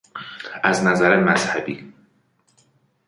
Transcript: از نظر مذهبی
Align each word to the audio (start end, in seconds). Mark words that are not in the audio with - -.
از 0.63 0.83
نظر 0.83 1.19
مذهبی 1.23 1.93